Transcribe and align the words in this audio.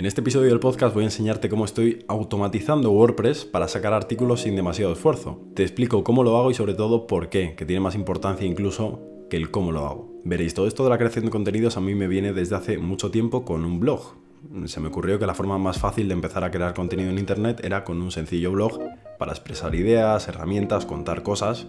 En 0.00 0.06
este 0.06 0.22
episodio 0.22 0.48
del 0.48 0.60
podcast 0.60 0.94
voy 0.94 1.04
a 1.04 1.08
enseñarte 1.08 1.50
cómo 1.50 1.66
estoy 1.66 2.06
automatizando 2.08 2.90
WordPress 2.90 3.44
para 3.44 3.68
sacar 3.68 3.92
artículos 3.92 4.40
sin 4.40 4.56
demasiado 4.56 4.94
esfuerzo. 4.94 5.42
Te 5.54 5.62
explico 5.62 6.02
cómo 6.04 6.24
lo 6.24 6.38
hago 6.38 6.50
y 6.50 6.54
sobre 6.54 6.72
todo 6.72 7.06
por 7.06 7.28
qué, 7.28 7.54
que 7.54 7.66
tiene 7.66 7.80
más 7.80 7.94
importancia 7.94 8.46
incluso 8.46 9.02
que 9.28 9.36
el 9.36 9.50
cómo 9.50 9.72
lo 9.72 9.86
hago. 9.86 10.10
Veréis, 10.24 10.54
todo 10.54 10.66
esto 10.66 10.84
de 10.84 10.88
la 10.88 10.96
creación 10.96 11.26
de 11.26 11.30
contenidos 11.30 11.76
a 11.76 11.82
mí 11.82 11.94
me 11.94 12.08
viene 12.08 12.32
desde 12.32 12.56
hace 12.56 12.78
mucho 12.78 13.10
tiempo 13.10 13.44
con 13.44 13.66
un 13.66 13.78
blog. 13.78 14.14
Se 14.64 14.80
me 14.80 14.88
ocurrió 14.88 15.18
que 15.18 15.26
la 15.26 15.34
forma 15.34 15.58
más 15.58 15.78
fácil 15.78 16.08
de 16.08 16.14
empezar 16.14 16.44
a 16.44 16.50
crear 16.50 16.72
contenido 16.72 17.10
en 17.10 17.18
Internet 17.18 17.60
era 17.62 17.84
con 17.84 18.00
un 18.00 18.10
sencillo 18.10 18.52
blog 18.52 18.78
para 19.18 19.32
expresar 19.32 19.74
ideas, 19.74 20.26
herramientas, 20.28 20.86
contar 20.86 21.22
cosas. 21.22 21.66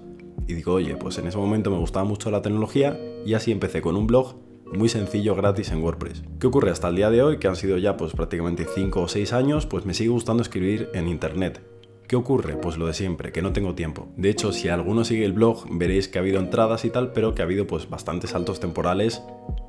Y 0.48 0.54
digo, 0.54 0.72
oye, 0.72 0.96
pues 0.96 1.18
en 1.18 1.28
ese 1.28 1.38
momento 1.38 1.70
me 1.70 1.80
gustaba 1.80 2.06
mucho 2.06 2.32
la 2.32 2.42
tecnología 2.42 2.98
y 3.26 3.34
así 3.34 3.52
empecé 3.52 3.82
con 3.82 3.98
un 3.98 4.08
blog 4.08 4.51
muy 4.74 4.90
sencillo 4.90 5.36
gratis 5.36 5.72
en 5.72 5.84
WordPress. 5.84 6.24
¿Qué 6.40 6.48
ocurre 6.48 6.72
hasta 6.72 6.88
el 6.88 6.96
día 6.96 7.10
de 7.10 7.22
hoy? 7.22 7.38
Que 7.38 7.48
han 7.48 7.56
sido 7.56 7.78
ya 7.78 7.98
pues 7.98 8.14
prácticamente 8.14 8.66
5 8.74 9.02
o 9.02 9.08
6 9.08 9.34
años, 9.34 9.66
pues 9.66 9.86
me 9.86 9.94
sigue 9.94 10.10
gustando 10.10 10.42
escribir 10.42 10.90
en 10.94 11.08
internet. 11.08 11.62
¿Qué 12.08 12.16
ocurre? 12.16 12.58
Pues 12.58 12.78
lo 12.78 12.88
de 12.88 12.94
siempre, 12.94 13.32
que 13.32 13.42
no 13.42 13.54
tengo 13.54 13.74
tiempo. 13.74 14.10
De 14.18 14.30
hecho, 14.30 14.52
si 14.52 14.68
alguno 14.68 15.06
sigue 15.06 15.24
el 15.24 15.32
blog, 15.32 15.66
veréis 15.72 16.10
que 16.10 16.18
ha 16.18 16.22
habido 16.22 16.40
entradas 16.40 16.84
y 16.84 16.90
tal, 16.90 17.14
pero 17.14 17.34
que 17.34 17.42
ha 17.42 17.46
habido 17.46 17.68
pues 17.68 17.90
bastantes 17.90 18.32
saltos 18.32 18.60
temporales 18.60 19.22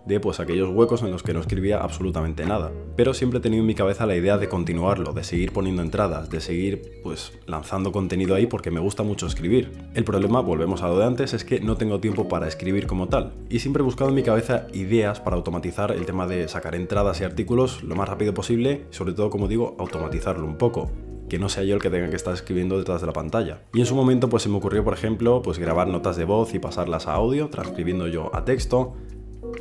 de 0.06 0.20
pues 0.20 0.40
aquellos 0.40 0.70
huecos 0.70 1.02
en 1.02 1.10
los 1.10 1.22
que 1.22 1.32
no 1.32 1.40
escribía 1.40 1.82
absolutamente 1.82 2.44
nada. 2.44 2.72
Pero 2.96 3.14
siempre 3.14 3.38
he 3.38 3.42
tenido 3.42 3.60
en 3.60 3.66
mi 3.66 3.74
cabeza 3.74 4.06
la 4.06 4.16
idea 4.16 4.38
de 4.38 4.48
continuarlo, 4.48 5.12
de 5.12 5.24
seguir 5.24 5.52
poniendo 5.52 5.82
entradas, 5.82 6.30
de 6.30 6.40
seguir 6.40 7.00
pues 7.02 7.32
lanzando 7.46 7.92
contenido 7.92 8.34
ahí 8.34 8.46
porque 8.46 8.70
me 8.70 8.80
gusta 8.80 9.02
mucho 9.02 9.26
escribir. 9.26 9.72
El 9.94 10.04
problema, 10.04 10.40
volvemos 10.40 10.82
a 10.82 10.88
lo 10.88 10.98
de 10.98 11.04
antes, 11.04 11.34
es 11.34 11.44
que 11.44 11.60
no 11.60 11.76
tengo 11.76 12.00
tiempo 12.00 12.28
para 12.28 12.48
escribir 12.48 12.86
como 12.86 13.08
tal. 13.08 13.32
Y 13.48 13.60
siempre 13.60 13.82
he 13.82 13.84
buscado 13.84 14.10
en 14.10 14.16
mi 14.16 14.22
cabeza 14.22 14.66
ideas 14.72 15.20
para 15.20 15.36
automatizar 15.36 15.92
el 15.92 16.06
tema 16.06 16.26
de 16.26 16.48
sacar 16.48 16.74
entradas 16.74 17.20
y 17.20 17.24
artículos 17.24 17.82
lo 17.82 17.94
más 17.94 18.08
rápido 18.08 18.34
posible, 18.34 18.86
sobre 18.90 19.12
todo 19.12 19.30
como 19.30 19.48
digo, 19.48 19.76
automatizarlo 19.78 20.46
un 20.46 20.56
poco 20.56 20.90
que 21.32 21.38
no 21.38 21.48
sea 21.48 21.64
yo 21.64 21.74
el 21.74 21.80
que 21.80 21.88
tenga 21.88 22.10
que 22.10 22.16
estar 22.16 22.34
escribiendo 22.34 22.76
detrás 22.76 23.00
de 23.00 23.06
la 23.06 23.14
pantalla. 23.14 23.62
Y 23.72 23.80
en 23.80 23.86
su 23.86 23.94
momento 23.94 24.28
pues 24.28 24.42
se 24.42 24.50
me 24.50 24.58
ocurrió, 24.58 24.84
por 24.84 24.92
ejemplo, 24.92 25.40
pues 25.40 25.58
grabar 25.58 25.88
notas 25.88 26.16
de 26.16 26.24
voz 26.26 26.52
y 26.52 26.58
pasarlas 26.58 27.06
a 27.06 27.14
audio, 27.14 27.48
transcribiendo 27.48 28.06
yo 28.06 28.30
a 28.36 28.44
texto. 28.44 28.94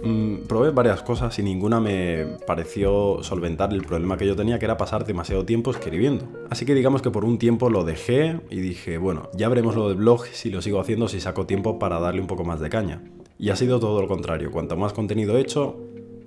Mm, 0.04 0.48
probé 0.48 0.72
varias 0.72 1.04
cosas 1.04 1.38
y 1.38 1.44
ninguna 1.44 1.80
me 1.80 2.26
pareció 2.48 3.20
solventar 3.22 3.72
el 3.74 3.84
problema 3.84 4.18
que 4.18 4.26
yo 4.26 4.36
tenía, 4.36 4.58
que 4.58 4.66
era 4.66 4.78
pasar 4.78 5.06
demasiado 5.06 5.46
tiempo 5.46 5.72
escribiendo. 5.72 6.28
Así 6.50 6.66
que 6.66 6.74
digamos 6.74 7.02
que 7.02 7.12
por 7.12 7.24
un 7.24 7.38
tiempo 7.38 7.70
lo 7.70 7.84
dejé 7.84 8.40
y 8.50 8.60
dije, 8.62 8.98
bueno, 8.98 9.30
ya 9.34 9.50
veremos 9.50 9.76
lo 9.76 9.90
del 9.90 9.98
blog 9.98 10.26
si 10.26 10.50
lo 10.50 10.62
sigo 10.62 10.80
haciendo, 10.80 11.08
si 11.08 11.20
saco 11.20 11.46
tiempo 11.46 11.78
para 11.78 12.00
darle 12.00 12.22
un 12.22 12.28
poco 12.28 12.44
más 12.44 12.60
de 12.60 12.70
caña. 12.70 13.02
Y 13.38 13.50
ha 13.50 13.56
sido 13.56 13.80
todo 13.80 14.02
lo 14.02 14.08
contrario, 14.08 14.52
cuanto 14.52 14.78
más 14.78 14.94
contenido 14.94 15.38
he 15.38 15.42
hecho, 15.42 15.76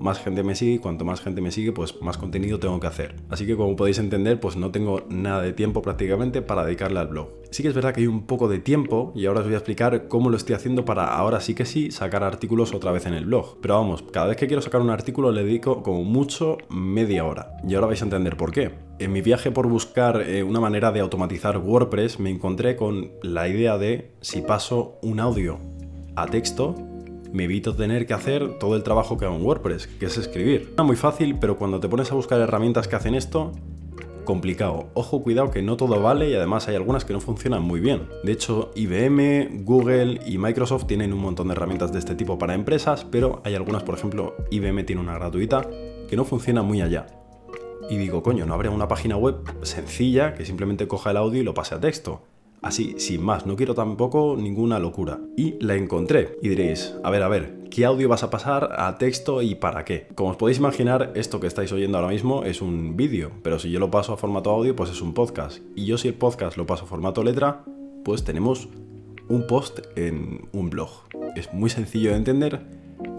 más 0.05 0.19
gente 0.19 0.43
me 0.43 0.55
sigue 0.55 0.75
y 0.75 0.79
cuanto 0.79 1.07
más 1.07 1.23
gente 1.23 1.41
me 1.41 1.51
sigue, 1.51 1.73
pues 1.73 2.01
más 2.03 2.19
contenido 2.19 2.59
tengo 2.59 2.79
que 2.79 2.87
hacer. 2.87 3.17
Así 3.31 3.47
que 3.47 3.57
como 3.57 3.75
podéis 3.75 3.99
entender, 3.99 4.39
pues 4.39 4.55
no 4.55 4.71
tengo 4.71 5.03
nada 5.09 5.41
de 5.41 5.55
tiempo 5.55 5.81
prácticamente 5.81 6.43
para 6.43 6.63
dedicarle 6.65 7.01
al 7.01 7.09
blog. 7.09 7.29
Sí 7.51 7.63
que 7.63 7.71
es 7.71 7.75
verdad 7.75 7.95
que 7.95 8.03
hay 8.03 8.07
un 8.07 8.27
poco 8.27 8.49
de 8.49 8.59
tiempo 8.59 9.13
y 9.15 9.25
ahora 9.25 9.41
os 9.41 9.47
voy 9.47 9.55
a 9.55 9.59
explicar 9.59 10.09
cómo 10.09 10.29
lo 10.29 10.37
estoy 10.37 10.57
haciendo 10.57 10.85
para 10.85 11.07
ahora 11.07 11.41
sí 11.41 11.55
que 11.55 11.65
sí 11.65 11.91
sacar 11.91 12.23
artículos 12.23 12.75
otra 12.75 12.93
vez 12.93 13.07
en 13.07 13.15
el 13.15 13.25
blog. 13.25 13.59
Pero 13.63 13.77
vamos, 13.77 14.05
cada 14.13 14.27
vez 14.27 14.37
que 14.37 14.47
quiero 14.47 14.61
sacar 14.61 14.83
un 14.83 14.91
artículo 14.91 15.33
le 15.33 15.43
dedico 15.43 15.83
como 15.83 16.05
mucho 16.05 16.59
media 16.69 17.25
hora. 17.25 17.57
Y 17.67 17.75
ahora 17.75 17.87
vais 17.87 18.03
a 18.03 18.05
entender 18.05 18.37
por 18.37 18.53
qué. 18.53 18.73
En 18.99 19.11
mi 19.11 19.23
viaje 19.23 19.51
por 19.51 19.69
buscar 19.69 20.21
eh, 20.21 20.43
una 20.43 20.61
manera 20.61 20.93
de 20.93 21.01
automatizar 21.01 21.57
WordPress 21.57 22.21
me 22.21 22.29
encontré 22.29 22.77
con 22.77 23.11
la 23.23 23.49
idea 23.49 23.79
de 23.79 24.13
si 24.21 24.43
paso 24.43 24.99
un 25.03 25.19
audio 25.19 25.59
a 26.15 26.27
texto, 26.27 26.77
me 27.35 27.45
evito 27.45 27.75
tener 27.75 28.07
que 28.07 28.15
hacer 28.15 28.59
todo 28.61 28.77
el 28.77 28.85
trabajo 28.85 29.19
que 29.19 29.25
hago 29.25 29.35
en 29.35 29.43
WordPress, 29.43 29.89
que 29.89 30.07
es 30.07 30.17
escribir. 30.17 30.73
Es 30.79 30.85
muy 30.85 30.95
fácil, 30.95 31.37
pero 31.41 31.59
cuando 31.59 31.81
te 31.81 31.89
pones 31.89 32.13
a 32.13 32.15
buscar 32.15 32.41
herramientas 32.41 32.87
que 32.87 32.95
hacen 32.95 33.17
esto, 33.17 33.51
complicado. 34.25 34.91
Ojo, 34.95 35.21
cuidado 35.21 35.51
que 35.51 35.61
no 35.61 35.77
todo 35.77 36.01
vale 36.01 36.31
y 36.31 36.35
además 36.37 36.69
hay 36.69 36.77
algunas 36.77 37.05
que 37.05 37.13
no 37.13 37.19
funcionan 37.19 37.61
muy 37.63 37.81
bien. 37.81 38.09
De 38.23 38.31
hecho, 38.31 38.71
IBM, 38.77 39.65
Google 39.65 40.21
y 40.25 40.39
Microsoft 40.39 40.87
tienen 40.87 41.13
un 41.13 41.19
montón 41.19 41.49
de 41.49 41.55
herramientas 41.55 41.93
de 41.93 41.99
este 41.99 42.15
tipo 42.15 42.39
para 42.39 42.55
empresas, 42.55 43.05
pero 43.05 43.43
hay 43.45 43.57
algunas, 43.57 43.83
por 43.83 43.97
ejemplo, 43.97 44.37
IBM 44.53 44.85
tiene 44.85 45.03
una 45.03 45.15
gratuita 45.15 45.69
que 46.09 46.17
no 46.17 46.25
funciona 46.25 46.63
muy 46.63 46.83
allá. 46.83 47.07
Y 47.91 47.97
digo, 47.97 48.23
coño, 48.23 48.47
¿no 48.47 48.55
habría 48.55 48.71
una 48.71 48.87
página 48.87 49.17
web 49.17 49.39
sencilla 49.63 50.35
que 50.35 50.47
simplemente 50.47 50.87
coja 50.87 51.11
el 51.11 51.17
audio 51.17 51.41
y 51.41 51.45
lo 51.45 51.53
pase 51.53 51.75
a 51.75 51.81
texto? 51.81 52.23
Así, 52.65 52.95
sin 52.97 53.23
más, 53.23 53.45
no 53.45 53.57
quiero 53.57 53.75
tampoco 53.75 54.37
ninguna 54.39 54.79
locura. 54.79 55.21
Y 55.37 55.63
la 55.63 55.75
encontré. 55.75 56.39
Y 56.41 56.49
diréis, 56.49 56.95
a 57.05 57.11
ver, 57.11 57.23
a 57.23 57.29
ver, 57.29 57.65
¿qué 57.71 57.85
audio 57.85 58.09
vas 58.09 58.23
a 58.23 58.31
pasar 58.31 58.71
a 58.79 58.97
texto 58.97 59.43
y 59.43 59.55
para 59.55 59.85
qué? 59.85 60.09
Como 60.15 60.31
os 60.31 60.39
podéis 60.39 60.61
imaginar, 60.61 61.13
esto 61.15 61.41
que 61.41 61.47
estáis 61.47 61.71
oyendo 61.73 61.99
ahora 61.99 62.09
mismo 62.09 62.43
es 62.43 62.63
un 62.63 62.97
vídeo, 62.97 63.33
pero 63.43 63.59
si 63.59 63.71
yo 63.71 63.79
lo 63.81 63.91
paso 63.91 64.15
a 64.15 64.17
formato 64.17 64.49
audio, 64.49 64.75
pues 64.75 64.89
es 64.89 65.03
un 65.03 65.13
podcast. 65.13 65.59
Y 65.77 65.85
yo 65.85 65.99
si 65.99 66.09
el 66.09 66.15
podcast 66.15 66.57
lo 66.57 66.65
paso 66.65 66.85
a 66.85 66.87
formato 66.87 67.23
letra, 67.23 67.67
pues 68.03 68.25
tenemos 68.25 68.71
un 69.29 69.47
post 69.47 69.81
en 69.95 70.49
un 70.55 70.71
blog. 70.71 70.89
Es 71.37 71.53
muy 71.53 71.69
sencillo 71.69 72.13
de 72.13 72.17
entender, 72.17 72.67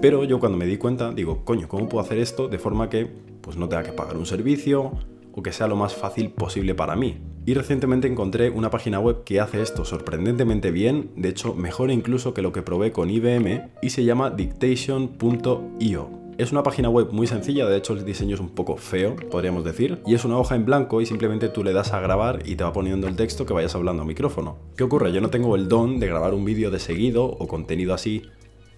pero 0.02 0.24
yo 0.24 0.40
cuando 0.40 0.58
me 0.58 0.66
di 0.66 0.78
cuenta 0.78 1.12
digo, 1.12 1.46
coño, 1.46 1.68
¿cómo 1.68 1.88
puedo 1.88 2.04
hacer 2.04 2.18
esto 2.18 2.48
de 2.48 2.58
forma 2.58 2.90
que 2.90 3.06
pues 3.42 3.58
no 3.58 3.70
tenga 3.70 3.84
que 3.84 3.92
pagar 3.92 4.18
un 4.18 4.26
servicio 4.26 4.94
o 5.34 5.44
que 5.44 5.52
sea 5.52 5.68
lo 5.68 5.76
más 5.76 5.94
fácil 5.94 6.32
posible 6.32 6.74
para 6.74 6.96
mí? 6.96 7.35
Y 7.48 7.54
recientemente 7.54 8.08
encontré 8.08 8.50
una 8.50 8.72
página 8.72 9.00
web 9.00 9.24
que 9.24 9.40
hace 9.40 9.62
esto 9.62 9.86
sorprendentemente 9.86 10.72
bien, 10.72 11.12
de 11.16 11.30
hecho 11.30 11.54
mejor 11.54 11.92
incluso 11.92 12.34
que 12.34 12.42
lo 12.42 12.52
que 12.52 12.64
probé 12.64 12.92
con 12.92 13.12
IBM, 13.12 13.70
y 13.84 13.92
se 13.92 14.04
llama 14.04 14.32
dictation.io. 14.32 16.10
Es 16.40 16.52
una 16.52 16.64
página 16.64 16.90
web 16.90 17.10
muy 17.12 17.28
sencilla, 17.28 17.68
de 17.68 17.78
hecho 17.78 17.94
el 17.94 18.04
diseño 18.04 18.34
es 18.34 18.42
un 18.42 18.50
poco 18.50 18.78
feo, 18.78 19.16
podríamos 19.30 19.64
decir, 19.64 20.02
y 20.08 20.16
es 20.16 20.26
una 20.26 20.38
hoja 20.38 20.56
en 20.56 20.66
blanco 20.66 21.02
y 21.02 21.06
simplemente 21.06 21.48
tú 21.48 21.64
le 21.64 21.72
das 21.72 21.94
a 21.94 22.02
grabar 22.02 22.40
y 22.46 22.56
te 22.56 22.64
va 22.64 22.74
poniendo 22.74 23.08
el 23.08 23.16
texto 23.16 23.46
que 23.46 23.54
vayas 23.54 23.76
hablando 23.76 24.02
a 24.02 24.06
micrófono. 24.06 24.58
¿Qué 24.76 24.84
ocurre? 24.84 25.14
Yo 25.14 25.22
no 25.22 25.30
tengo 25.30 25.56
el 25.56 25.70
don 25.70 26.00
de 26.00 26.08
grabar 26.08 26.34
un 26.34 26.46
vídeo 26.46 26.72
de 26.72 26.80
seguido 26.80 27.26
o 27.26 27.48
contenido 27.48 27.94
así, 27.94 28.24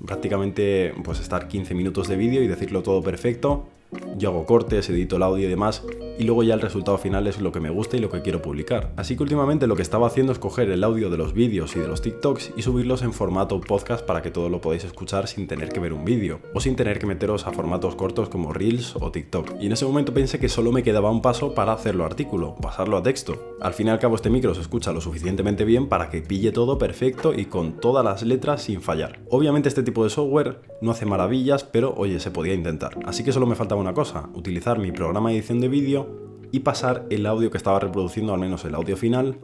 prácticamente 0.05 0.93
pues 1.03 1.21
estar 1.21 1.47
15 1.47 1.73
minutos 1.73 2.09
de 2.09 2.17
vídeo 2.17 2.43
y 2.43 2.47
decirlo 2.47 2.83
todo 2.83 3.01
perfecto, 3.01 3.69
yo 4.17 4.29
hago 4.29 4.45
cortes, 4.45 4.89
edito 4.89 5.17
el 5.17 5.23
audio 5.23 5.45
y 5.45 5.49
demás, 5.49 5.83
y 6.17 6.23
luego 6.23 6.43
ya 6.43 6.53
el 6.53 6.61
resultado 6.61 6.97
final 6.97 7.27
es 7.27 7.39
lo 7.39 7.51
que 7.51 7.59
me 7.59 7.69
gusta 7.69 7.97
y 7.97 7.99
lo 7.99 8.09
que 8.09 8.21
quiero 8.21 8.41
publicar. 8.41 8.91
Así 8.95 9.15
que 9.15 9.23
últimamente 9.23 9.67
lo 9.67 9.75
que 9.75 9.81
estaba 9.81 10.07
haciendo 10.07 10.31
es 10.31 10.39
coger 10.39 10.69
el 10.69 10.83
audio 10.83 11.09
de 11.09 11.17
los 11.17 11.33
vídeos 11.33 11.75
y 11.75 11.79
de 11.79 11.87
los 11.87 12.01
TikToks 12.01 12.53
y 12.57 12.61
subirlos 12.61 13.01
en 13.01 13.13
formato 13.13 13.59
podcast 13.61 14.05
para 14.05 14.21
que 14.21 14.31
todo 14.31 14.49
lo 14.49 14.61
podáis 14.61 14.83
escuchar 14.83 15.27
sin 15.27 15.47
tener 15.47 15.69
que 15.69 15.79
ver 15.79 15.93
un 15.93 16.05
vídeo, 16.05 16.39
o 16.53 16.59
sin 16.59 16.75
tener 16.75 16.99
que 16.99 17.05
meteros 17.05 17.47
a 17.47 17.51
formatos 17.51 17.95
cortos 17.95 18.29
como 18.29 18.53
Reels 18.53 18.95
o 18.95 19.11
TikTok. 19.11 19.55
Y 19.61 19.67
en 19.67 19.73
ese 19.73 19.85
momento 19.85 20.13
pensé 20.13 20.39
que 20.39 20.49
solo 20.49 20.71
me 20.71 20.83
quedaba 20.83 21.11
un 21.11 21.21
paso 21.21 21.53
para 21.53 21.73
hacerlo 21.73 22.05
artículo, 22.05 22.55
pasarlo 22.55 22.97
a 22.97 23.03
texto. 23.03 23.56
Al 23.59 23.73
fin 23.73 23.87
y 23.87 23.89
al 23.89 23.97
cabo 23.97 24.15
este 24.15 24.29
micro 24.29 24.53
se 24.53 24.61
escucha 24.61 24.91
lo 24.91 25.01
suficientemente 25.01 25.65
bien 25.65 25.89
para 25.89 26.09
que 26.09 26.21
pille 26.21 26.51
todo 26.51 26.77
perfecto 26.77 27.33
y 27.33 27.45
con 27.45 27.79
todas 27.79 28.05
las 28.05 28.21
letras 28.21 28.61
sin 28.61 28.81
fallar. 28.81 29.19
Obviamente 29.31 29.67
este 29.67 29.81
tipo 29.81 30.03
de 30.03 30.11
software 30.11 30.61
no 30.79 30.91
hace 30.91 31.07
maravillas, 31.07 31.63
pero 31.63 31.95
oye, 31.97 32.19
se 32.19 32.29
podía 32.29 32.53
intentar. 32.53 32.97
Así 33.05 33.23
que 33.23 33.31
solo 33.31 33.47
me 33.47 33.55
faltaba 33.55 33.81
una 33.81 33.95
cosa, 33.95 34.29
utilizar 34.35 34.77
mi 34.77 34.91
programa 34.91 35.29
de 35.29 35.37
edición 35.37 35.59
de 35.59 35.69
vídeo 35.69 36.07
y 36.51 36.59
pasar 36.59 37.07
el 37.09 37.25
audio 37.25 37.49
que 37.49 37.57
estaba 37.57 37.79
reproduciendo, 37.79 38.31
al 38.31 38.39
menos 38.39 38.63
el 38.63 38.75
audio 38.75 38.95
final, 38.95 39.39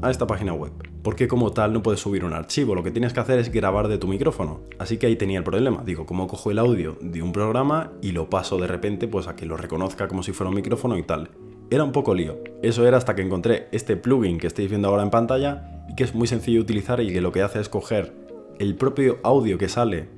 a 0.00 0.10
esta 0.10 0.28
página 0.28 0.52
web. 0.52 0.72
Porque 1.02 1.26
como 1.26 1.52
tal 1.52 1.72
no 1.72 1.82
puedes 1.82 2.00
subir 2.00 2.24
un 2.24 2.32
archivo, 2.32 2.74
lo 2.74 2.84
que 2.84 2.92
tienes 2.92 3.12
que 3.12 3.20
hacer 3.20 3.38
es 3.40 3.50
grabar 3.50 3.88
de 3.88 3.98
tu 3.98 4.06
micrófono. 4.06 4.60
Así 4.78 4.96
que 4.96 5.06
ahí 5.06 5.16
tenía 5.16 5.38
el 5.38 5.44
problema. 5.44 5.82
Digo, 5.84 6.06
¿cómo 6.06 6.28
cojo 6.28 6.52
el 6.52 6.58
audio 6.60 6.98
de 7.00 7.20
un 7.20 7.32
programa 7.32 7.92
y 8.00 8.12
lo 8.12 8.30
paso 8.30 8.58
de 8.58 8.68
repente 8.68 9.08
pues 9.08 9.26
a 9.26 9.34
que 9.34 9.46
lo 9.46 9.56
reconozca 9.56 10.06
como 10.06 10.22
si 10.22 10.32
fuera 10.32 10.50
un 10.50 10.56
micrófono 10.56 10.96
y 10.96 11.02
tal? 11.02 11.30
Era 11.68 11.82
un 11.82 11.90
poco 11.92 12.14
lío. 12.14 12.38
Eso 12.62 12.86
era 12.86 12.96
hasta 12.96 13.16
que 13.16 13.22
encontré 13.22 13.66
este 13.72 13.96
plugin 13.96 14.38
que 14.38 14.46
estáis 14.46 14.68
viendo 14.68 14.88
ahora 14.88 15.02
en 15.02 15.10
pantalla 15.10 15.84
y 15.88 15.96
que 15.96 16.04
es 16.04 16.14
muy 16.14 16.28
sencillo 16.28 16.58
de 16.58 16.62
utilizar 16.62 17.00
y 17.00 17.12
que 17.12 17.20
lo 17.20 17.32
que 17.32 17.42
hace 17.42 17.60
es 17.60 17.68
coger 17.68 18.12
el 18.60 18.76
propio 18.76 19.18
audio 19.24 19.58
que 19.58 19.68
sale 19.68 20.08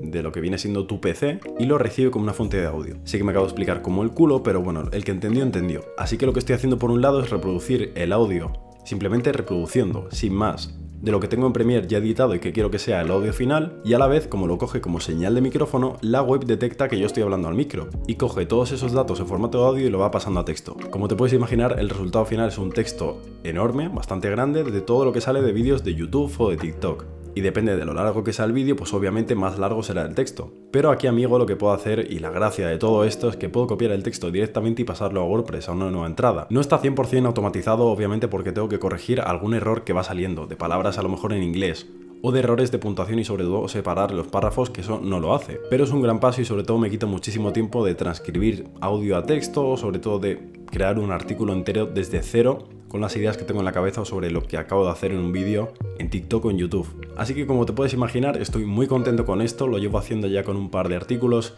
de 0.00 0.22
lo 0.22 0.32
que 0.32 0.40
viene 0.40 0.58
siendo 0.58 0.86
tu 0.86 1.00
PC 1.00 1.40
y 1.58 1.66
lo 1.66 1.78
recibe 1.78 2.10
como 2.10 2.24
una 2.24 2.32
fuente 2.32 2.56
de 2.56 2.66
audio. 2.66 2.96
Sí 3.04 3.16
que 3.16 3.24
me 3.24 3.30
acabo 3.30 3.46
de 3.46 3.50
explicar 3.50 3.80
como 3.80 4.02
el 4.02 4.10
culo, 4.10 4.42
pero 4.42 4.60
bueno, 4.60 4.88
el 4.92 5.04
que 5.04 5.12
entendió, 5.12 5.42
entendió. 5.42 5.84
Así 5.96 6.18
que 6.18 6.26
lo 6.26 6.32
que 6.32 6.40
estoy 6.40 6.56
haciendo 6.56 6.78
por 6.78 6.90
un 6.90 7.00
lado 7.00 7.22
es 7.22 7.30
reproducir 7.30 7.92
el 7.94 8.12
audio, 8.12 8.52
simplemente 8.84 9.32
reproduciendo, 9.32 10.08
sin 10.10 10.34
más, 10.34 10.78
de 11.00 11.12
lo 11.12 11.20
que 11.20 11.28
tengo 11.28 11.46
en 11.46 11.52
Premiere 11.52 11.86
ya 11.86 11.98
editado 11.98 12.34
y 12.34 12.40
que 12.40 12.52
quiero 12.52 12.70
que 12.70 12.78
sea 12.78 13.00
el 13.00 13.10
audio 13.10 13.32
final, 13.32 13.80
y 13.84 13.94
a 13.94 13.98
la 13.98 14.06
vez, 14.06 14.26
como 14.26 14.46
lo 14.46 14.58
coge 14.58 14.80
como 14.80 15.00
señal 15.00 15.34
de 15.34 15.40
micrófono, 15.40 15.96
la 16.00 16.22
web 16.22 16.44
detecta 16.44 16.88
que 16.88 16.98
yo 16.98 17.06
estoy 17.06 17.22
hablando 17.22 17.48
al 17.48 17.54
micro, 17.54 17.88
y 18.06 18.16
coge 18.16 18.46
todos 18.46 18.72
esos 18.72 18.92
datos 18.92 19.20
en 19.20 19.26
formato 19.26 19.60
de 19.60 19.66
audio 19.68 19.86
y 19.86 19.90
lo 19.90 19.98
va 19.98 20.10
pasando 20.10 20.40
a 20.40 20.44
texto. 20.44 20.76
Como 20.90 21.08
te 21.08 21.16
puedes 21.16 21.34
imaginar, 21.34 21.76
el 21.78 21.88
resultado 21.88 22.24
final 22.24 22.48
es 22.48 22.58
un 22.58 22.72
texto 22.72 23.20
enorme, 23.44 23.88
bastante 23.88 24.30
grande, 24.30 24.64
de 24.64 24.80
todo 24.80 25.04
lo 25.04 25.12
que 25.12 25.20
sale 25.20 25.42
de 25.42 25.52
vídeos 25.52 25.84
de 25.84 25.94
YouTube 25.94 26.34
o 26.38 26.50
de 26.50 26.56
TikTok 26.56 27.17
y 27.34 27.40
depende 27.40 27.76
de 27.76 27.84
lo 27.84 27.94
largo 27.94 28.24
que 28.24 28.32
sea 28.32 28.44
el 28.44 28.52
vídeo, 28.52 28.76
pues 28.76 28.92
obviamente 28.94 29.34
más 29.34 29.58
largo 29.58 29.82
será 29.82 30.02
el 30.02 30.14
texto. 30.14 30.52
Pero 30.70 30.90
aquí 30.90 31.06
amigo 31.06 31.38
lo 31.38 31.46
que 31.46 31.56
puedo 31.56 31.72
hacer 31.72 32.06
y 32.10 32.18
la 32.18 32.30
gracia 32.30 32.68
de 32.68 32.78
todo 32.78 33.04
esto 33.04 33.28
es 33.28 33.36
que 33.36 33.48
puedo 33.48 33.66
copiar 33.66 33.92
el 33.92 34.02
texto 34.02 34.30
directamente 34.30 34.82
y 34.82 34.84
pasarlo 34.84 35.20
a 35.20 35.24
WordPress 35.24 35.68
a 35.68 35.72
una 35.72 35.90
nueva 35.90 36.06
entrada. 36.06 36.46
No 36.50 36.60
está 36.60 36.80
100% 36.80 37.26
automatizado 37.26 37.86
obviamente 37.86 38.28
porque 38.28 38.52
tengo 38.52 38.68
que 38.68 38.78
corregir 38.78 39.20
algún 39.20 39.54
error 39.54 39.84
que 39.84 39.92
va 39.92 40.02
saliendo, 40.02 40.46
de 40.46 40.56
palabras 40.56 40.98
a 40.98 41.02
lo 41.02 41.08
mejor 41.08 41.32
en 41.32 41.42
inglés 41.42 41.86
o 42.22 42.32
de 42.32 42.40
errores 42.40 42.70
de 42.70 42.78
puntuación 42.78 43.18
y 43.18 43.24
sobre 43.24 43.44
todo 43.44 43.68
separar 43.68 44.12
los 44.12 44.26
párrafos, 44.26 44.70
que 44.70 44.80
eso 44.80 45.00
no 45.02 45.20
lo 45.20 45.34
hace. 45.34 45.60
Pero 45.70 45.84
es 45.84 45.90
un 45.90 46.02
gran 46.02 46.20
paso 46.20 46.40
y 46.40 46.44
sobre 46.44 46.64
todo 46.64 46.78
me 46.78 46.90
quita 46.90 47.06
muchísimo 47.06 47.52
tiempo 47.52 47.84
de 47.84 47.94
transcribir 47.94 48.68
audio 48.80 49.16
a 49.16 49.24
texto, 49.24 49.76
sobre 49.76 49.98
todo 49.98 50.18
de 50.18 50.52
crear 50.70 50.98
un 50.98 51.12
artículo 51.12 51.52
entero 51.52 51.86
desde 51.86 52.22
cero 52.22 52.68
con 52.88 53.00
las 53.00 53.16
ideas 53.16 53.36
que 53.36 53.44
tengo 53.44 53.60
en 53.60 53.66
la 53.66 53.72
cabeza 53.72 54.04
sobre 54.04 54.30
lo 54.30 54.42
que 54.42 54.56
acabo 54.56 54.84
de 54.84 54.90
hacer 54.90 55.12
en 55.12 55.18
un 55.18 55.32
vídeo 55.32 55.72
en 55.98 56.10
TikTok 56.10 56.46
o 56.46 56.50
en 56.50 56.58
YouTube. 56.58 56.88
Así 57.16 57.34
que 57.34 57.46
como 57.46 57.66
te 57.66 57.72
puedes 57.72 57.92
imaginar, 57.92 58.40
estoy 58.40 58.64
muy 58.64 58.86
contento 58.86 59.24
con 59.24 59.42
esto, 59.42 59.66
lo 59.66 59.78
llevo 59.78 59.98
haciendo 59.98 60.26
ya 60.26 60.42
con 60.42 60.56
un 60.56 60.70
par 60.70 60.88
de 60.88 60.96
artículos 60.96 61.54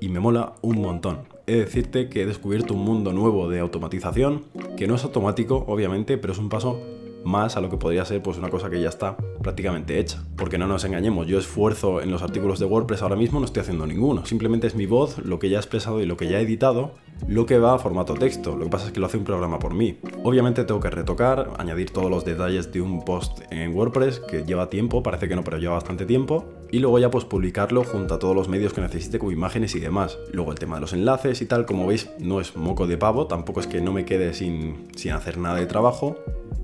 y 0.00 0.08
me 0.08 0.20
mola 0.20 0.54
un 0.62 0.80
montón. 0.80 1.20
He 1.46 1.52
de 1.52 1.64
decirte 1.64 2.08
que 2.08 2.22
he 2.22 2.26
descubierto 2.26 2.74
un 2.74 2.84
mundo 2.84 3.12
nuevo 3.12 3.48
de 3.48 3.58
automatización, 3.58 4.44
que 4.76 4.86
no 4.86 4.94
es 4.94 5.04
automático, 5.04 5.64
obviamente, 5.66 6.18
pero 6.18 6.32
es 6.32 6.38
un 6.38 6.48
paso 6.48 6.80
más 7.28 7.56
a 7.56 7.60
lo 7.60 7.70
que 7.70 7.76
podría 7.76 8.04
ser 8.04 8.22
pues 8.22 8.38
una 8.38 8.48
cosa 8.48 8.70
que 8.70 8.80
ya 8.80 8.88
está 8.88 9.16
prácticamente 9.42 10.00
hecha. 10.00 10.24
Porque 10.36 10.58
no 10.58 10.66
nos 10.66 10.84
engañemos, 10.84 11.26
yo 11.26 11.38
esfuerzo 11.38 12.00
en 12.00 12.10
los 12.10 12.22
artículos 12.22 12.58
de 12.58 12.64
WordPress 12.64 13.02
ahora 13.02 13.16
mismo 13.16 13.38
no 13.38 13.44
estoy 13.44 13.60
haciendo 13.60 13.86
ninguno, 13.86 14.24
simplemente 14.24 14.66
es 14.66 14.74
mi 14.74 14.86
voz, 14.86 15.18
lo 15.18 15.38
que 15.38 15.50
ya 15.50 15.58
he 15.58 15.60
expresado 15.60 16.00
y 16.00 16.06
lo 16.06 16.16
que 16.16 16.28
ya 16.28 16.38
he 16.38 16.42
editado, 16.42 16.94
lo 17.26 17.46
que 17.46 17.58
va 17.58 17.74
a 17.74 17.78
formato 17.78 18.14
texto, 18.14 18.56
lo 18.56 18.64
que 18.64 18.70
pasa 18.70 18.86
es 18.86 18.92
que 18.92 19.00
lo 19.00 19.06
hace 19.06 19.18
un 19.18 19.24
programa 19.24 19.58
por 19.58 19.74
mí. 19.74 19.98
Obviamente 20.24 20.64
tengo 20.64 20.80
que 20.80 20.90
retocar, 20.90 21.50
añadir 21.58 21.90
todos 21.90 22.10
los 22.10 22.24
detalles 22.24 22.72
de 22.72 22.80
un 22.80 23.04
post 23.04 23.40
en 23.50 23.74
WordPress 23.74 24.20
que 24.20 24.44
lleva 24.44 24.70
tiempo, 24.70 25.02
parece 25.02 25.28
que 25.28 25.36
no, 25.36 25.44
pero 25.44 25.58
lleva 25.58 25.74
bastante 25.74 26.06
tiempo, 26.06 26.44
y 26.70 26.78
luego 26.78 26.98
ya 26.98 27.10
pues 27.10 27.24
publicarlo 27.24 27.84
junto 27.84 28.14
a 28.14 28.18
todos 28.18 28.34
los 28.34 28.48
medios 28.48 28.72
que 28.72 28.80
necesite 28.80 29.18
como 29.18 29.32
imágenes 29.32 29.74
y 29.74 29.80
demás. 29.80 30.18
Luego 30.32 30.52
el 30.52 30.58
tema 30.58 30.76
de 30.76 30.82
los 30.82 30.92
enlaces 30.92 31.40
y 31.42 31.46
tal, 31.46 31.66
como 31.66 31.86
veis, 31.86 32.10
no 32.18 32.40
es 32.40 32.56
moco 32.56 32.86
de 32.86 32.96
pavo, 32.96 33.26
tampoco 33.26 33.60
es 33.60 33.66
que 33.66 33.80
no 33.80 33.92
me 33.92 34.04
quede 34.04 34.34
sin, 34.34 34.88
sin 34.96 35.12
hacer 35.12 35.38
nada 35.38 35.56
de 35.56 35.66
trabajo, 35.66 36.16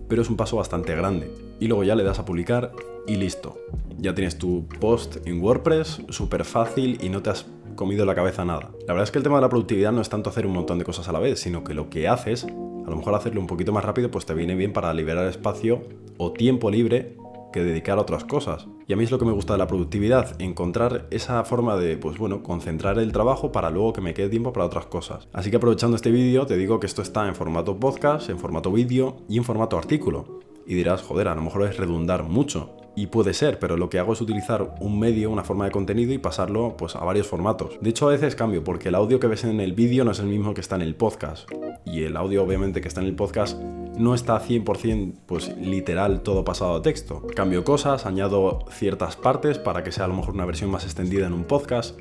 pero 0.08 0.22
es 0.22 0.30
un 0.30 0.36
paso 0.36 0.56
bastante 0.56 0.94
grande. 0.94 1.30
Y 1.60 1.68
luego 1.68 1.84
ya 1.84 1.94
le 1.94 2.04
das 2.04 2.18
a 2.18 2.24
publicar 2.24 2.72
y 3.06 3.16
listo. 3.16 3.58
Ya 3.98 4.14
tienes 4.14 4.38
tu 4.38 4.66
post 4.80 5.26
en 5.26 5.42
WordPress, 5.42 6.02
súper 6.08 6.44
fácil 6.44 6.98
y 7.02 7.08
no 7.08 7.22
te 7.22 7.30
has 7.30 7.46
comido 7.74 8.04
la 8.06 8.14
cabeza 8.14 8.44
nada. 8.44 8.70
La 8.86 8.94
verdad 8.94 9.04
es 9.04 9.10
que 9.10 9.18
el 9.18 9.24
tema 9.24 9.36
de 9.36 9.42
la 9.42 9.48
productividad 9.48 9.92
no 9.92 10.00
es 10.00 10.08
tanto 10.08 10.30
hacer 10.30 10.46
un 10.46 10.52
montón 10.52 10.78
de 10.78 10.84
cosas 10.84 11.08
a 11.08 11.12
la 11.12 11.18
vez, 11.18 11.40
sino 11.40 11.64
que 11.64 11.74
lo 11.74 11.90
que 11.90 12.08
haces, 12.08 12.44
a 12.44 12.90
lo 12.90 12.96
mejor 12.96 13.14
hacerlo 13.14 13.40
un 13.40 13.46
poquito 13.46 13.72
más 13.72 13.84
rápido, 13.84 14.10
pues 14.10 14.26
te 14.26 14.34
viene 14.34 14.54
bien 14.54 14.72
para 14.72 14.92
liberar 14.94 15.26
espacio 15.26 15.82
o 16.18 16.32
tiempo 16.32 16.70
libre 16.70 17.16
que 17.54 17.62
dedicar 17.62 17.98
a 17.98 18.02
otras 18.02 18.24
cosas. 18.24 18.66
Y 18.88 18.92
a 18.92 18.96
mí 18.96 19.04
es 19.04 19.12
lo 19.12 19.18
que 19.20 19.24
me 19.24 19.32
gusta 19.32 19.54
de 19.54 19.60
la 19.60 19.68
productividad, 19.68 20.34
encontrar 20.42 21.06
esa 21.12 21.44
forma 21.44 21.76
de, 21.76 21.96
pues 21.96 22.18
bueno, 22.18 22.42
concentrar 22.42 22.98
el 22.98 23.12
trabajo 23.12 23.52
para 23.52 23.70
luego 23.70 23.92
que 23.92 24.00
me 24.00 24.12
quede 24.12 24.28
tiempo 24.28 24.52
para 24.52 24.66
otras 24.66 24.86
cosas. 24.86 25.28
Así 25.32 25.50
que 25.50 25.58
aprovechando 25.58 25.94
este 25.94 26.10
vídeo, 26.10 26.46
te 26.46 26.56
digo 26.56 26.80
que 26.80 26.86
esto 26.86 27.00
está 27.00 27.28
en 27.28 27.36
formato 27.36 27.78
podcast, 27.78 28.28
en 28.28 28.40
formato 28.40 28.72
vídeo 28.72 29.18
y 29.28 29.38
en 29.38 29.44
formato 29.44 29.78
artículo. 29.78 30.40
Y 30.66 30.74
dirás, 30.74 31.02
joder, 31.02 31.28
a 31.28 31.34
lo 31.36 31.42
mejor 31.42 31.62
es 31.62 31.76
redundar 31.76 32.24
mucho. 32.24 32.74
Y 32.96 33.06
puede 33.06 33.34
ser, 33.34 33.60
pero 33.60 33.76
lo 33.76 33.88
que 33.88 34.00
hago 34.00 34.14
es 34.14 34.20
utilizar 34.20 34.74
un 34.80 34.98
medio, 34.98 35.30
una 35.30 35.44
forma 35.44 35.64
de 35.64 35.70
contenido 35.70 36.12
y 36.12 36.18
pasarlo 36.18 36.76
pues, 36.76 36.96
a 36.96 37.04
varios 37.04 37.28
formatos. 37.28 37.78
De 37.80 37.90
hecho, 37.90 38.08
a 38.08 38.12
veces 38.12 38.34
cambio, 38.34 38.64
porque 38.64 38.88
el 38.88 38.96
audio 38.96 39.20
que 39.20 39.28
ves 39.28 39.44
en 39.44 39.60
el 39.60 39.74
vídeo 39.74 40.04
no 40.04 40.10
es 40.10 40.18
el 40.18 40.26
mismo 40.26 40.54
que 40.54 40.60
está 40.60 40.74
en 40.74 40.82
el 40.82 40.96
podcast. 40.96 41.48
Y 41.84 42.02
el 42.02 42.16
audio, 42.16 42.42
obviamente, 42.42 42.80
que 42.80 42.88
está 42.88 43.00
en 43.00 43.06
el 43.06 43.14
podcast 43.14 43.60
no 43.99 44.14
está 44.14 44.41
100% 44.41 45.14
pues, 45.26 45.56
literal 45.56 46.23
todo 46.23 46.44
pasado 46.44 46.76
a 46.76 46.82
texto. 46.82 47.26
Cambio 47.35 47.64
cosas, 47.64 48.06
añado 48.06 48.64
ciertas 48.70 49.17
partes 49.17 49.58
para 49.58 49.82
que 49.82 49.93
sea 49.93 50.05
a 50.05 50.08
lo 50.08 50.14
mejor 50.14 50.35
una 50.35 50.44
versión 50.44 50.70
más 50.70 50.85
extendida 50.85 51.26
en 51.26 51.32
un 51.32 51.44
podcast. 51.44 51.99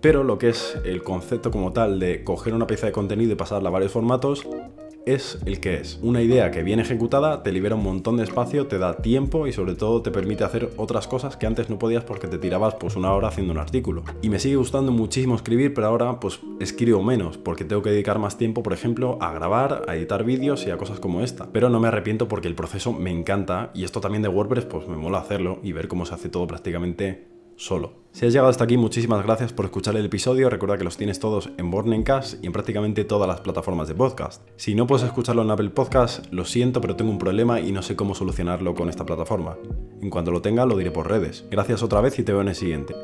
Pero 0.00 0.24
lo 0.24 0.38
que 0.38 0.50
es 0.50 0.78
el 0.84 1.02
concepto 1.02 1.50
como 1.50 1.72
tal 1.72 1.98
de 1.98 2.24
coger 2.24 2.54
una 2.54 2.66
pieza 2.66 2.86
de 2.86 2.92
contenido 2.92 3.32
y 3.32 3.36
pasarla 3.36 3.68
a 3.68 3.72
varios 3.72 3.92
formatos, 3.92 4.46
es 5.06 5.38
el 5.46 5.60
que 5.60 5.76
es. 5.76 5.98
Una 6.02 6.20
idea 6.20 6.50
que 6.50 6.64
bien 6.64 6.80
ejecutada 6.80 7.44
te 7.44 7.52
libera 7.52 7.76
un 7.76 7.84
montón 7.84 8.16
de 8.16 8.24
espacio, 8.24 8.66
te 8.66 8.78
da 8.78 8.98
tiempo 8.98 9.46
y 9.46 9.52
sobre 9.52 9.76
todo 9.76 10.02
te 10.02 10.10
permite 10.10 10.42
hacer 10.42 10.70
otras 10.76 11.06
cosas 11.06 11.36
que 11.36 11.46
antes 11.46 11.70
no 11.70 11.78
podías 11.78 12.04
porque 12.04 12.26
te 12.26 12.38
tirabas 12.38 12.74
pues 12.74 12.96
una 12.96 13.12
hora 13.12 13.28
haciendo 13.28 13.52
un 13.52 13.58
artículo. 13.58 14.02
Y 14.20 14.28
me 14.28 14.40
sigue 14.40 14.56
gustando 14.56 14.90
muchísimo 14.90 15.36
escribir, 15.36 15.72
pero 15.72 15.86
ahora 15.86 16.18
pues 16.18 16.40
escribo 16.58 17.02
menos 17.04 17.38
porque 17.38 17.64
tengo 17.64 17.82
que 17.82 17.90
dedicar 17.90 18.18
más 18.18 18.36
tiempo, 18.36 18.64
por 18.64 18.72
ejemplo, 18.72 19.16
a 19.20 19.32
grabar, 19.32 19.84
a 19.86 19.94
editar 19.94 20.24
vídeos 20.24 20.66
y 20.66 20.70
a 20.70 20.76
cosas 20.76 20.98
como 20.98 21.22
esta. 21.22 21.52
Pero 21.52 21.70
no 21.70 21.78
me 21.78 21.88
arrepiento 21.88 22.26
porque 22.26 22.48
el 22.48 22.56
proceso 22.56 22.92
me 22.92 23.12
encanta 23.12 23.70
y 23.74 23.84
esto 23.84 24.00
también 24.00 24.22
de 24.22 24.28
WordPress 24.28 24.64
pues 24.64 24.88
me 24.88 24.96
mola 24.96 25.18
hacerlo 25.18 25.60
y 25.62 25.70
ver 25.72 25.86
cómo 25.86 26.04
se 26.04 26.14
hace 26.14 26.28
todo 26.28 26.48
prácticamente 26.48 27.35
solo. 27.56 28.06
Si 28.12 28.24
has 28.24 28.32
llegado 28.32 28.48
hasta 28.48 28.64
aquí, 28.64 28.78
muchísimas 28.78 29.22
gracias 29.22 29.52
por 29.52 29.66
escuchar 29.66 29.94
el 29.96 30.06
episodio. 30.06 30.48
Recuerda 30.48 30.78
que 30.78 30.84
los 30.84 30.96
tienes 30.96 31.20
todos 31.20 31.50
en 31.58 31.70
Bornencast 31.70 32.42
y 32.42 32.46
en 32.46 32.52
prácticamente 32.52 33.04
todas 33.04 33.28
las 33.28 33.40
plataformas 33.42 33.88
de 33.88 33.94
podcast. 33.94 34.42
Si 34.56 34.74
no 34.74 34.86
puedes 34.86 35.04
escucharlo 35.04 35.42
en 35.42 35.50
Apple 35.50 35.68
Podcast, 35.70 36.32
lo 36.32 36.46
siento, 36.46 36.80
pero 36.80 36.96
tengo 36.96 37.10
un 37.10 37.18
problema 37.18 37.60
y 37.60 37.72
no 37.72 37.82
sé 37.82 37.94
cómo 37.94 38.14
solucionarlo 38.14 38.74
con 38.74 38.88
esta 38.88 39.04
plataforma. 39.04 39.58
En 40.00 40.08
cuanto 40.08 40.30
lo 40.30 40.40
tenga, 40.40 40.64
lo 40.64 40.78
diré 40.78 40.90
por 40.90 41.10
redes. 41.10 41.44
Gracias 41.50 41.82
otra 41.82 42.00
vez 42.00 42.18
y 42.18 42.22
te 42.22 42.32
veo 42.32 42.40
en 42.40 42.48
el 42.48 42.54
siguiente. 42.54 42.94